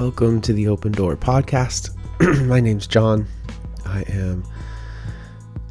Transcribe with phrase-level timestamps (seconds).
[0.00, 1.90] Welcome to the Open Door Podcast.
[2.46, 3.26] My name's John.
[3.84, 4.44] I am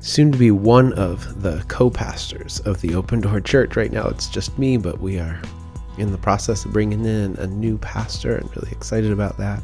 [0.02, 3.76] soon to be one of the co pastors of the Open Door Church.
[3.76, 5.42] Right now it's just me, but we are
[5.97, 9.63] in the process of bringing in a new pastor and really excited about that.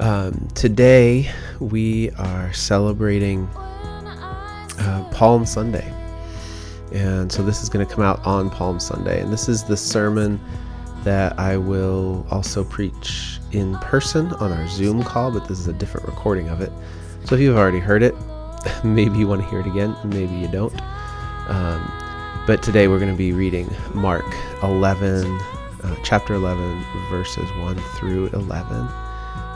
[0.00, 1.30] Um, today
[1.60, 5.92] we are celebrating uh, Palm Sunday.
[6.94, 9.20] And so this is going to come out on Palm Sunday.
[9.20, 10.40] And this is the sermon
[11.04, 15.72] that I will also preach in person on our Zoom call, but this is a
[15.72, 16.72] different recording of it.
[17.24, 18.14] So if you've already heard it,
[18.84, 20.74] maybe you want to hear it again, maybe you don't.
[21.48, 21.90] Um,
[22.46, 24.24] but today we're going to be reading Mark
[24.62, 25.24] 11,
[25.82, 28.88] uh, chapter 11, verses 1 through 11,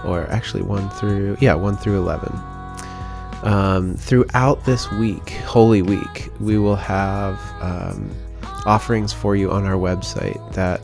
[0.05, 2.33] or actually 1 through, yeah, 1 through 11.
[3.43, 8.11] Um, throughout this week, Holy Week, we will have um,
[8.67, 10.81] offerings for you on our website that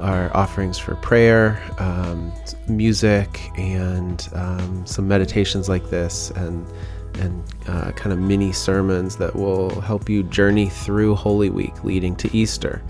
[0.00, 2.32] are offerings for prayer, um,
[2.68, 6.66] music, and um, some meditations like this, and
[7.14, 12.14] and uh, kind of mini sermons that will help you journey through Holy Week leading
[12.16, 12.82] to Easter.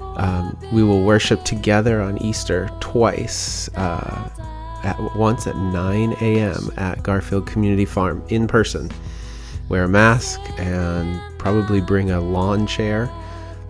[0.00, 3.68] Um, we will worship together on Easter twice.
[3.76, 4.30] Uh,
[4.82, 6.70] at once at 9 a.m.
[6.76, 8.90] at Garfield Community Farm in person.
[9.68, 13.10] Wear a mask and probably bring a lawn chair,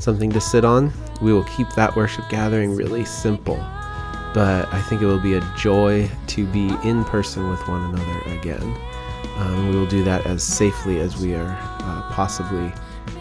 [0.03, 0.92] something to sit on.
[1.20, 3.56] We will keep that worship gathering really simple,
[4.34, 8.39] but I think it will be a joy to be in person with one another
[8.39, 8.77] again.
[9.36, 12.73] Um, we will do that as safely as we are uh, possibly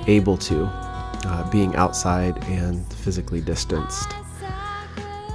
[0.08, 4.10] able to, uh, being outside and physically distanced.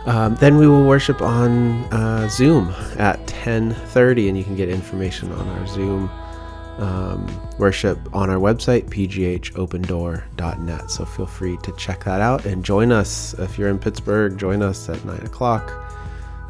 [0.07, 5.33] Um, then we will worship on uh, Zoom at 10:30, and you can get information
[5.33, 6.11] on our Zoom
[6.79, 7.27] um,
[7.59, 10.91] worship on our website pghopendoor.net.
[10.91, 14.39] So feel free to check that out and join us if you're in Pittsburgh.
[14.39, 15.73] Join us at nine o'clock.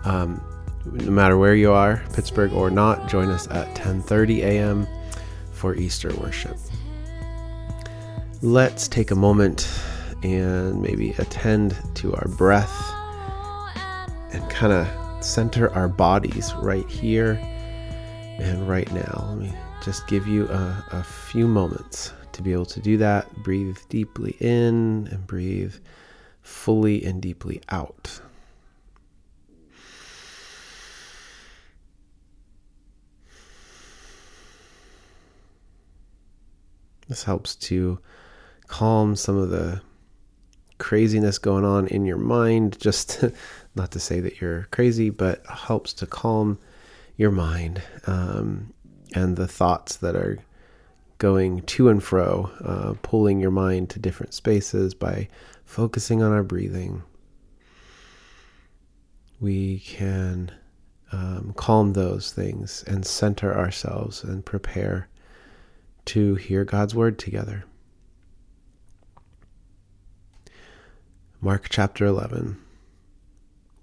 [0.04, 0.42] Um,
[0.84, 4.86] no matter where you are, Pittsburgh or not, join us at 10:30 a.m.
[5.52, 6.56] for Easter worship.
[8.42, 9.68] Let's take a moment
[10.22, 12.92] and maybe attend to our breath
[14.32, 17.40] and kind of center our bodies right here
[18.38, 19.26] and right now.
[19.28, 19.52] Let me
[19.86, 23.32] just give you a, a, few moments to be able to do that.
[23.44, 25.76] Breathe deeply in and breathe
[26.42, 28.20] fully and deeply out.
[37.06, 38.00] This helps to
[38.66, 39.80] calm some of the
[40.78, 42.76] craziness going on in your mind.
[42.80, 43.22] Just
[43.76, 46.58] not to say that you're crazy, but helps to calm
[47.16, 48.72] your mind um,
[49.14, 50.38] and the thoughts that are
[51.18, 55.28] going to and fro, uh, pulling your mind to different spaces by
[55.64, 57.02] focusing on our breathing.
[59.40, 60.50] We can
[61.12, 65.08] um, calm those things and center ourselves and prepare
[66.06, 67.64] to hear God's word together.
[71.40, 72.60] Mark chapter 11.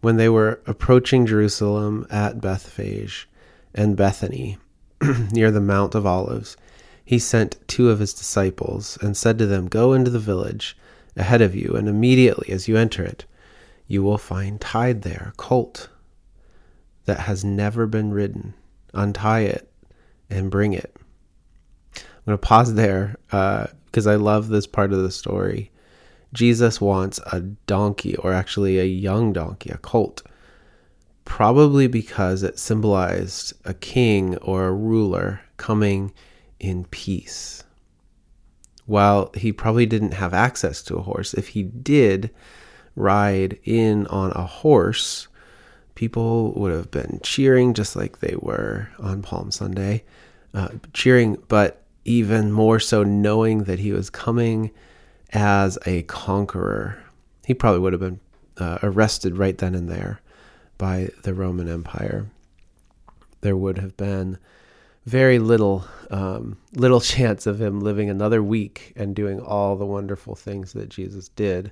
[0.02, 3.30] When they were approaching Jerusalem at Bethphage
[3.74, 4.58] and Bethany,
[5.32, 6.56] near the Mount of Olives,
[7.04, 10.78] he sent two of his disciples and said to them, Go into the village
[11.16, 13.26] ahead of you, and immediately as you enter it,
[13.88, 15.90] you will find tied there a colt
[17.06, 18.54] that has never been ridden.
[18.94, 19.72] Untie it
[20.30, 20.96] and bring it.
[21.96, 25.72] I'm going to pause there because uh, I love this part of the story.
[26.32, 30.24] Jesus wants a donkey, or actually a young donkey, a colt,
[31.26, 36.14] probably because it symbolized a king or a ruler coming
[36.60, 37.64] in peace.
[38.86, 42.30] While he probably didn't have access to a horse, if he did
[42.96, 45.28] ride in on a horse,
[45.96, 50.04] people would have been cheering just like they were on Palm Sunday,
[50.54, 54.72] uh, cheering, but even more so knowing that he was coming
[55.32, 57.02] as a conqueror.
[57.46, 58.20] He probably would have been
[58.58, 60.20] uh, arrested right then and there
[60.78, 62.28] by the Roman Empire.
[63.42, 64.38] There would have been
[65.06, 70.36] very little um, little chance of him living another week and doing all the wonderful
[70.36, 71.72] things that Jesus did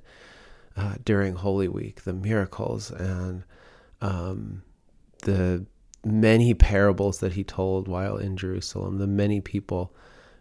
[0.76, 3.44] uh, during Holy Week, the miracles and
[4.00, 4.62] um,
[5.22, 5.64] the
[6.04, 9.94] many parables that he told while in Jerusalem, the many people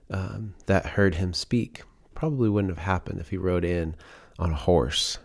[0.09, 1.83] um, that heard him speak
[2.15, 3.95] probably wouldn't have happened if he rode in
[4.39, 5.19] on a horse.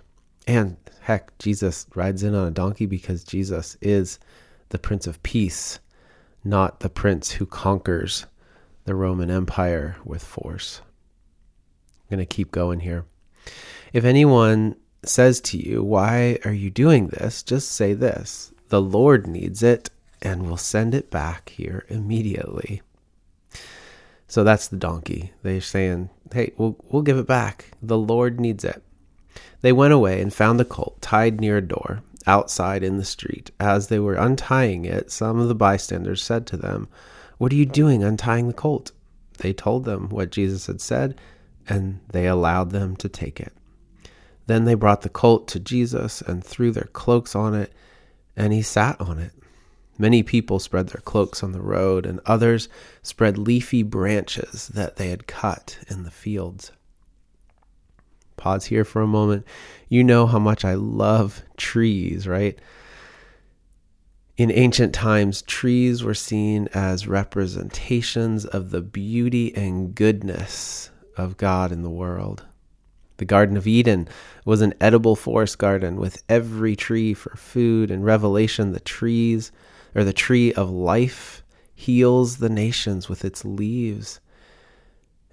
[0.46, 4.18] And heck, Jesus rides in on a donkey because Jesus is
[4.70, 5.78] the Prince of Peace,
[6.42, 8.26] not the prince who conquers
[8.86, 10.80] the Roman Empire with force.
[12.10, 13.04] I'm going to keep going here.
[13.92, 14.74] If anyone
[15.04, 17.44] says to you, Why are you doing this?
[17.44, 22.82] just say this The Lord needs it and will send it back here immediately.
[24.26, 25.32] So that's the donkey.
[25.44, 27.66] They're saying, "Hey, we'll we'll give it back.
[27.80, 28.82] The Lord needs it."
[29.60, 33.50] They went away and found the colt tied near a door outside in the street.
[33.60, 36.88] As they were untying it, some of the bystanders said to them,
[37.38, 38.92] "What are you doing untying the colt?"
[39.38, 41.20] They told them what Jesus had said,
[41.68, 43.52] and they allowed them to take it.
[44.46, 47.72] Then they brought the colt to Jesus and threw their cloaks on it,
[48.36, 49.32] and he sat on it.
[49.98, 52.68] Many people spread their cloaks on the road, and others
[53.02, 56.70] spread leafy branches that they had cut in the fields.
[58.36, 59.46] Pause here for a moment.
[59.88, 62.58] You know how much I love trees, right?
[64.36, 71.72] In ancient times, trees were seen as representations of the beauty and goodness of God
[71.72, 72.44] in the world.
[73.16, 74.08] The Garden of Eden
[74.44, 77.90] was an edible forest garden with every tree for food.
[77.90, 79.52] In Revelation, the trees
[79.94, 81.42] or the tree of life
[81.74, 84.20] heals the nations with its leaves.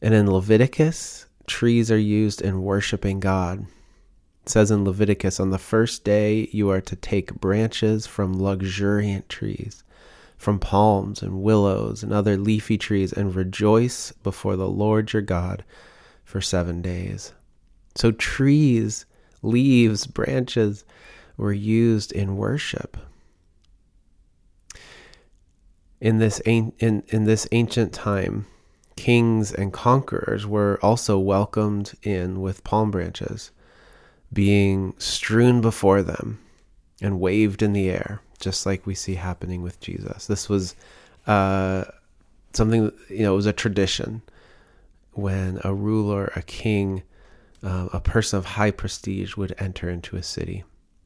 [0.01, 3.65] And in Leviticus, trees are used in worshiping God.
[4.43, 9.29] It says in Leviticus, on the first day you are to take branches from luxuriant
[9.29, 9.83] trees,
[10.37, 15.63] from palms and willows and other leafy trees, and rejoice before the Lord your God
[16.23, 17.33] for seven days.
[17.95, 19.05] So, trees,
[19.41, 20.83] leaves, branches
[21.37, 22.97] were used in worship
[26.03, 28.45] in this in, in this ancient time,
[28.95, 33.51] kings and conquerors were also welcomed in with palm branches,
[34.31, 36.39] being strewn before them
[37.01, 40.27] and waved in the air, just like we see happening with Jesus.
[40.27, 40.75] This was
[41.27, 41.85] uh,
[42.53, 44.21] something you know it was a tradition
[45.13, 47.03] when a ruler, a king,
[47.61, 50.63] uh, a person of high prestige would enter into a city.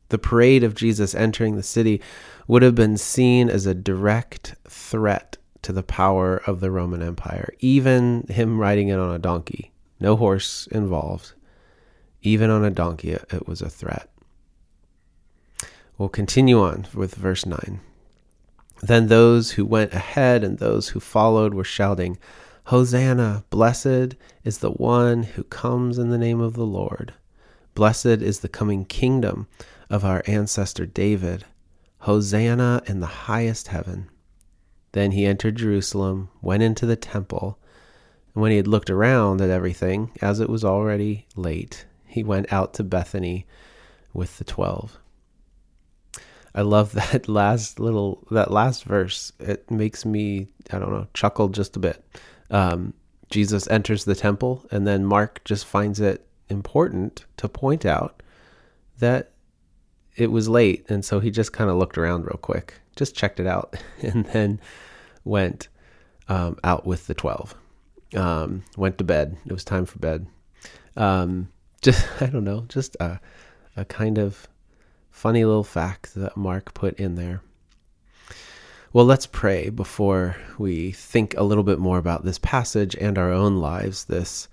[0.09, 2.01] The parade of Jesus entering the city
[2.47, 7.53] would have been seen as a direct threat to the power of the Roman Empire,
[7.59, 9.71] even him riding it on a donkey.
[9.99, 11.33] No horse involved.
[12.21, 14.09] Even on a donkey, it was a threat.
[15.97, 17.79] We'll continue on with verse 9.
[18.81, 22.17] Then those who went ahead and those who followed were shouting,
[22.65, 23.45] Hosanna!
[23.49, 27.13] Blessed is the one who comes in the name of the Lord.
[27.73, 29.47] Blessed is the coming kingdom
[29.89, 31.45] of our ancestor David.
[31.99, 34.09] Hosanna in the highest heaven.
[34.97, 37.59] Then he entered Jerusalem, went into the temple,
[38.33, 42.51] and when he had looked around at everything, as it was already late, he went
[42.51, 43.45] out to Bethany
[44.11, 44.97] with the twelve.
[46.55, 49.31] I love that last little that last verse.
[49.39, 52.03] It makes me I don't know chuckle just a bit.
[52.49, 52.95] Um,
[53.29, 58.23] Jesus enters the temple, and then Mark just finds it important to point out
[58.97, 59.29] that
[60.15, 63.39] it was late, and so he just kind of looked around real quick, just checked
[63.39, 64.59] it out, and then
[65.27, 65.67] went
[66.29, 67.55] um, out with the twelve.
[68.15, 69.37] Um, went to bed.
[69.45, 70.27] It was time for bed.
[70.95, 71.49] Um,
[71.81, 73.19] just I don't know, just a
[73.75, 74.47] a kind of
[75.11, 77.41] funny little fact that Mark put in there.
[78.93, 83.31] Well, let's pray before we think a little bit more about this passage and our
[83.31, 84.47] own lives this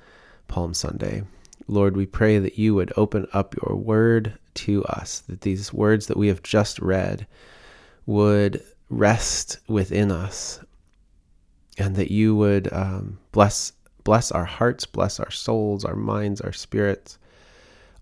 [0.48, 1.22] Palm Sunday.
[1.66, 6.06] Lord, we pray that you would open up your word to us, that these words
[6.08, 7.26] that we have just read
[8.06, 10.60] would rest within us,
[11.78, 13.72] and that you would um, bless
[14.04, 17.18] bless our hearts, bless our souls, our minds, our spirits,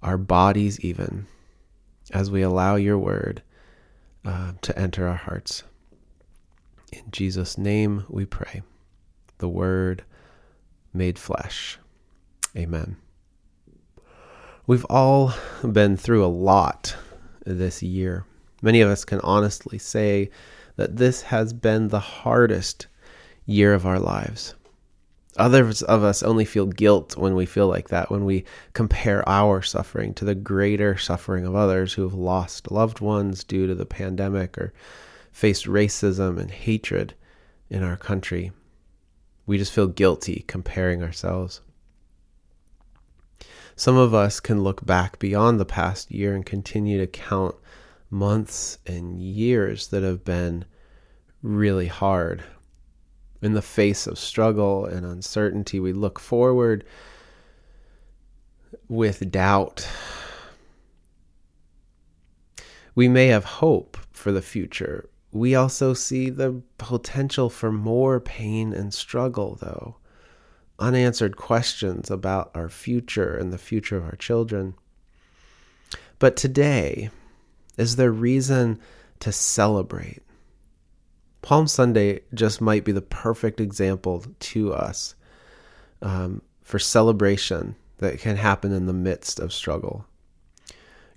[0.03, 1.27] our bodies, even
[2.13, 3.43] as we allow your word
[4.25, 5.63] uh, to enter our hearts.
[6.93, 8.63] In Jesus' name we pray.
[9.39, 10.05] The word
[10.93, 11.79] made flesh.
[12.57, 12.97] Amen.
[14.67, 15.33] We've all
[15.73, 16.95] been through a lot
[17.45, 18.27] this year.
[18.61, 20.31] Many of us can honestly say
[20.77, 22.87] that this has been the hardest
[23.47, 24.55] year of our lives.
[25.39, 28.45] Others of us only feel guilt when we feel like that, when we
[28.75, 33.67] compare our suffering to the greater suffering of others who have lost loved ones due
[33.67, 34.75] to the pandemic or
[35.31, 37.15] faced racism and hatred
[37.71, 38.53] in our country.
[39.47, 41.63] We just feel guilty comparing ourselves.
[43.75, 47.55] Some of us can look back beyond the past year and continue to count
[48.11, 50.67] months and years that have been
[51.43, 52.45] really hard.
[53.43, 56.85] In the face of struggle and uncertainty, we look forward
[58.89, 59.87] with doubt.
[62.95, 65.09] We may have hope for the future.
[65.33, 69.97] We also see the potential for more pain and struggle, though
[70.79, 74.75] unanswered questions about our future and the future of our children.
[76.19, 77.11] But today,
[77.77, 78.79] is there reason
[79.21, 80.23] to celebrate.
[81.43, 85.15] Palm Sunday just might be the perfect example to us
[86.01, 90.07] um, for celebration that can happen in the midst of struggle.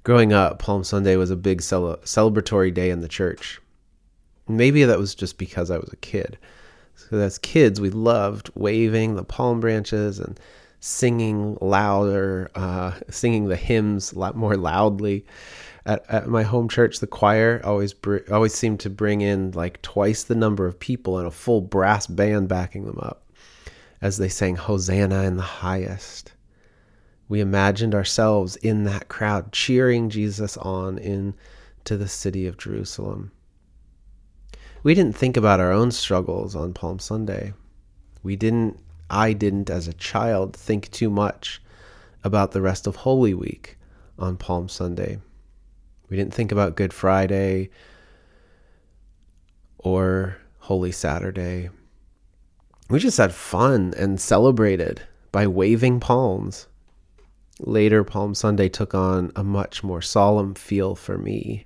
[0.04, 3.60] Growing up, Palm Sunday was a big cel- celebratory day in the church.
[4.48, 6.38] Maybe that was just because I was a kid.
[6.96, 10.40] So as kids, we loved waving the palm branches and
[10.80, 15.26] singing louder, uh, singing the hymns a lot more loudly.
[15.86, 19.82] At, at my home church, the choir always br- always seemed to bring in like
[19.82, 23.30] twice the number of people and a full brass band backing them up
[24.02, 26.34] as they sang Hosanna in the highest.
[27.28, 33.32] We imagined ourselves in that crowd cheering Jesus on into the city of Jerusalem.
[34.84, 37.54] We didn't think about our own struggles on Palm Sunday.
[38.22, 41.62] We didn't, I didn't as a child, think too much
[42.24, 43.78] about the rest of Holy Week
[44.20, 45.20] on Palm Sunday.
[46.10, 47.70] We didn't think about Good Friday
[49.78, 51.70] or Holy Saturday.
[52.90, 56.68] We just had fun and celebrated by waving palms.
[57.60, 61.66] Later, Palm Sunday took on a much more solemn feel for me.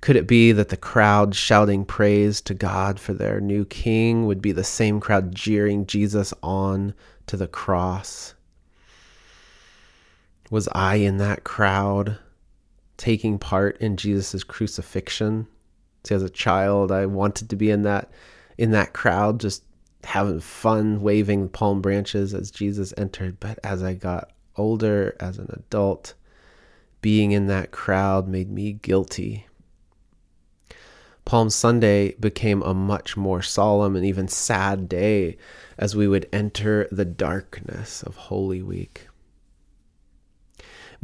[0.00, 4.42] Could it be that the crowd shouting praise to God for their new king would
[4.42, 6.92] be the same crowd jeering Jesus on
[7.26, 8.34] to the cross?
[10.50, 12.18] Was I in that crowd
[12.96, 15.46] taking part in Jesus' crucifixion?
[16.04, 18.10] See, as a child, I wanted to be in that
[18.56, 19.64] in that crowd, just
[20.04, 23.40] having fun, waving palm branches as Jesus entered.
[23.40, 26.14] But as I got older, as an adult,
[27.00, 29.46] being in that crowd made me guilty
[31.24, 35.38] Palm Sunday became a much more solemn and even sad day
[35.78, 39.08] as we would enter the darkness of Holy Week.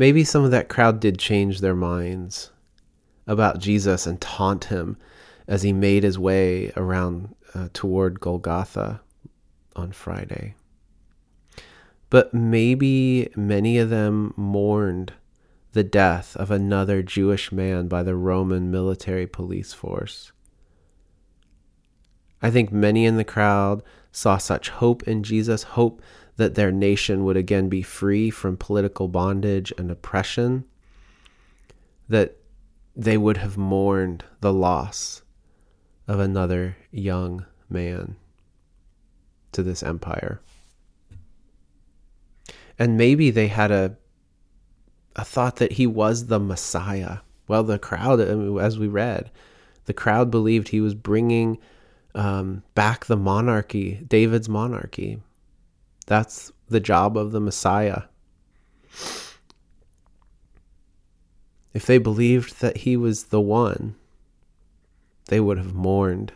[0.01, 2.53] Maybe some of that crowd did change their minds
[3.27, 4.97] about Jesus and taunt him
[5.47, 9.03] as he made his way around uh, toward Golgotha
[9.77, 10.55] on Friday.
[12.09, 15.13] But maybe many of them mourned
[15.73, 20.33] the death of another Jewish man by the Roman military police force.
[22.41, 26.01] I think many in the crowd saw such hope in Jesus, hope
[26.41, 30.65] that their nation would again be free from political bondage and oppression,
[32.09, 32.39] that
[32.97, 35.21] they would have mourned the loss
[36.09, 38.17] of another young man
[39.53, 40.41] to this empire.
[42.79, 43.97] And maybe they had a
[45.17, 47.19] a thought that he was the Messiah.
[47.49, 49.31] Well, the crowd, as we read,
[49.85, 51.59] the crowd believed he was bringing
[52.15, 55.21] um, back the monarchy, David's monarchy.
[56.11, 58.03] That's the job of the Messiah.
[61.73, 63.95] If they believed that he was the one,
[65.29, 66.33] they would have mourned.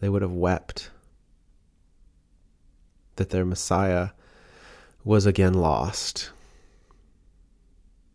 [0.00, 0.88] They would have wept
[3.16, 4.08] that their Messiah
[5.04, 6.30] was again lost.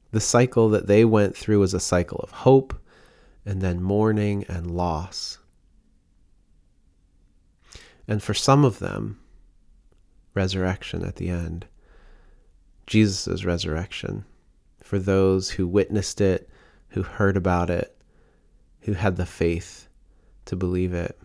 [0.09, 2.73] The cycle that they went through was a cycle of hope
[3.45, 5.37] and then mourning and loss.
[8.07, 9.19] And for some of them,
[10.39, 11.65] resurrection at the end.
[12.87, 14.23] Jesus' resurrection.
[14.81, 16.49] For those who witnessed it,
[16.91, 17.93] who heard about it,
[18.83, 19.89] who had the faith
[20.45, 21.19] to believe it.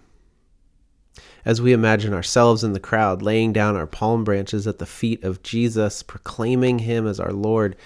[1.45, 5.23] As we imagine ourselves in the crowd, laying down our palm branches at the feet
[5.23, 7.77] of Jesus, proclaiming him as our Lord,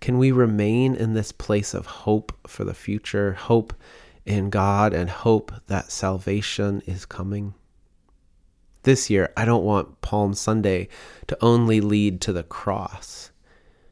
[0.00, 3.74] can we remain in this place of hope for the future, hope
[4.24, 7.54] in God, and hope that salvation is coming?
[8.88, 10.88] This year, I don't want Palm Sunday
[11.26, 13.30] to only lead to the cross,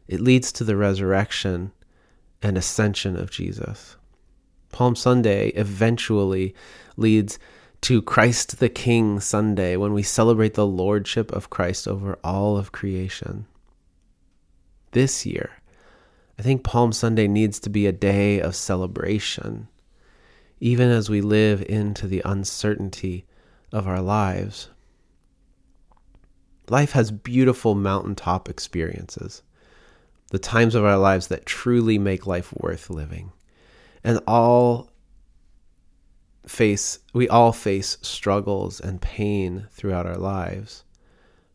[0.09, 1.73] it leads to the resurrection
[2.41, 3.97] and ascension of Jesus.
[4.73, 6.55] Palm Sunday eventually
[6.97, 7.39] leads
[7.83, 12.73] to Christ the King Sunday when we celebrate the lordship of Christ over all of
[12.73, 13.45] creation.
[14.93, 15.51] This year,
[16.39, 19.69] I think Palm Sunday needs to be a day of celebration,
[20.59, 23.27] even as we live into the uncertainty
[23.71, 24.71] of our lives.
[26.69, 29.43] Life has beautiful mountaintop experiences,
[30.31, 33.33] the times of our lives that truly make life worth living.
[34.03, 34.91] And all
[36.47, 40.85] face we all face struggles and pain throughout our lives.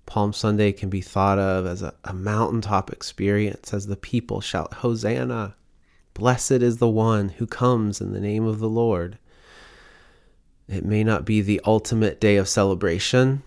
[0.06, 4.74] Palm Sunday can be thought of as a, a mountaintop experience as the people shout,
[4.76, 5.56] Hosanna!
[6.14, 9.18] Blessed is the one who comes in the name of the Lord.
[10.68, 13.44] It may not be the ultimate day of celebration,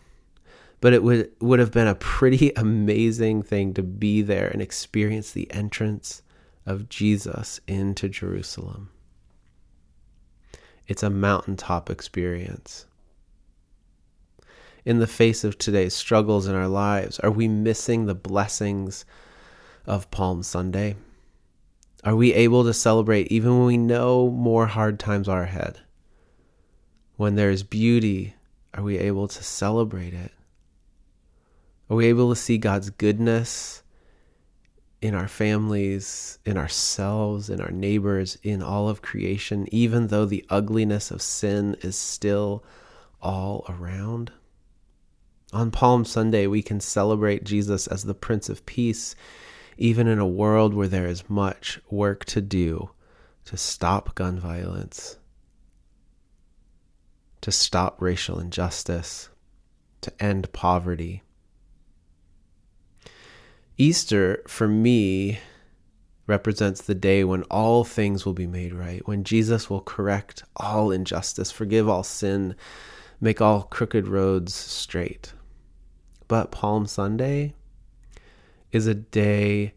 [0.85, 5.31] but it would, would have been a pretty amazing thing to be there and experience
[5.31, 6.21] the entrance
[6.67, 8.91] of Jesus into Jerusalem.
[10.87, 12.85] It's a mountaintop experience.
[14.85, 19.07] In the face of today's struggles in our lives, are we missing the blessings
[19.87, 20.97] of Palm Sunday?
[22.05, 25.81] Are we able to celebrate even when we know more hard times are ahead?
[27.17, 28.35] When there is beauty,
[28.75, 30.34] are we able to celebrate it?
[31.95, 33.85] Are we able to see God's goodness
[35.01, 40.45] in our families, in ourselves, in our neighbors, in all of creation, even though the
[40.51, 42.65] ugliness of sin is still
[43.23, 44.33] all around?
[45.53, 49.15] On Palm Sunday, we can celebrate Jesus as the Prince of Peace,
[49.79, 52.91] even in a world where there is much work to do
[53.45, 55.17] to stop gun violence,
[57.41, 59.29] to stop racial injustice,
[60.01, 61.23] to end poverty
[63.77, 65.41] Easter, for me,
[66.27, 70.91] represents the day when all things will be made right, when Jesus will correct all
[70.91, 72.55] injustice, forgive all sin,
[73.21, 75.33] make all crooked roads straight.
[76.29, 77.55] But Palm Sunday
[78.71, 79.75] is a day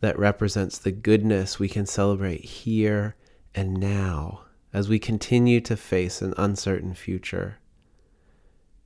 [0.00, 3.14] that represents the goodness we can celebrate here
[3.54, 4.42] and now
[4.72, 7.58] as we continue to face an uncertain future.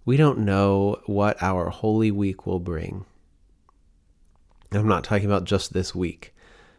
[0.05, 3.05] We don't know what our Holy Week will bring.
[4.75, 6.35] I'm not talking about just this week,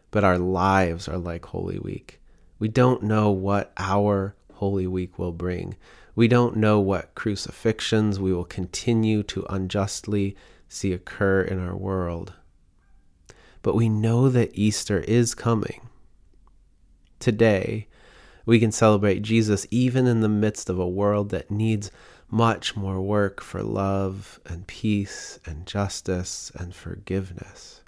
[0.10, 2.20] but our lives are like Holy Week.
[2.58, 5.76] We don't know what our Holy Week will bring.
[6.16, 10.36] We don't know what crucifixions we will continue to unjustly
[10.68, 12.34] see occur in our world.
[13.62, 15.88] But we know that Easter is coming.
[17.20, 17.88] Today,
[18.46, 21.92] we can celebrate Jesus even in the midst of a world that needs
[22.30, 27.83] much more work for love and peace and justice and forgiveness.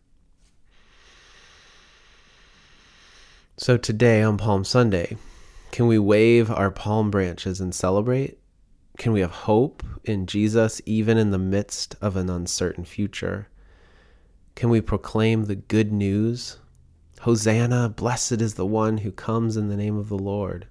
[3.57, 5.15] So today on Palm Sunday,
[5.71, 8.37] can we wave our palm branches and celebrate?
[8.97, 13.47] Can we have hope in Jesus even in the midst of an uncertain future?
[14.55, 16.57] Can we proclaim the good news?
[17.21, 20.67] Hosanna, blessed is the one who comes in the name of the Lord.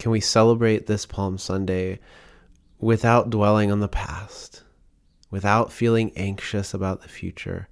[0.00, 2.00] Can we celebrate this Palm Sunday
[2.80, 4.64] without dwelling on the past,
[5.30, 7.68] without feeling anxious about the future?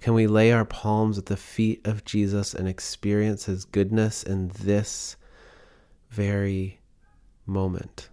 [0.00, 4.48] Can we lay our palms at the feet of Jesus and experience his goodness in
[4.60, 5.16] this
[6.10, 6.78] very
[7.44, 8.08] moment?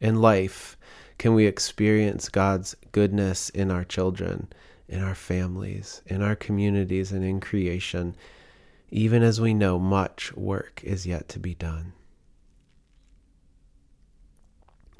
[0.00, 0.76] In life,
[1.18, 4.48] can we experience God's goodness in our children,
[4.88, 8.14] in our families, in our communities, and in creation,
[8.90, 11.92] even as we know much work is yet to be done?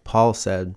[0.03, 0.75] Paul said,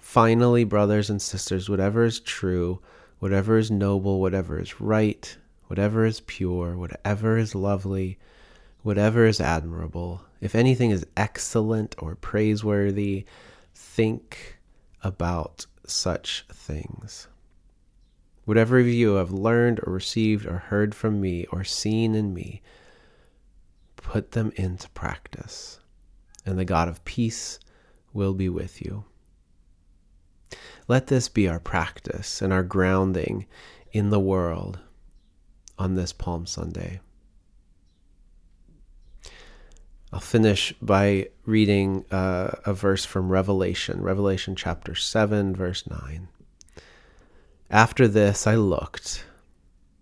[0.00, 2.80] Finally, brothers and sisters, whatever is true,
[3.18, 8.18] whatever is noble, whatever is right, whatever is pure, whatever is lovely,
[8.82, 13.24] whatever is admirable, if anything is excellent or praiseworthy,
[13.74, 14.58] think
[15.02, 17.28] about such things.
[18.44, 22.62] Whatever you have learned or received or heard from me or seen in me,
[23.96, 25.80] put them into practice,
[26.44, 27.58] and the God of peace
[28.12, 29.04] will be with you.
[30.88, 33.46] Let this be our practice and our grounding
[33.92, 34.78] in the world
[35.78, 37.00] on this Palm Sunday.
[40.12, 46.28] I'll finish by reading uh, a verse from Revelation, Revelation chapter 7, verse 9.
[47.70, 49.24] After this I looked.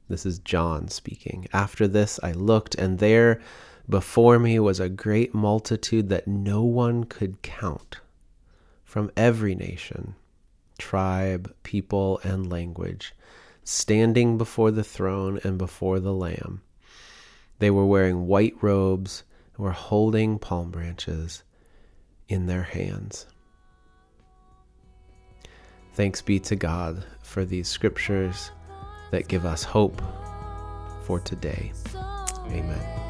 [0.09, 1.49] This is John speaking.
[1.53, 3.41] After this I looked, and there
[3.89, 8.01] before me was a great multitude that no one could count
[8.85, 10.15] from every nation
[10.79, 13.15] tribe, people, and language,
[13.63, 16.63] standing before the throne and before the Lamb.
[17.59, 19.25] They were wearing white robes
[19.57, 21.43] and were holding palm branches
[22.29, 23.27] in their hands.
[25.95, 28.51] Thanks be to God for these scriptures
[29.13, 30.03] that give us hope
[31.05, 31.73] for today.
[32.49, 33.04] Amen.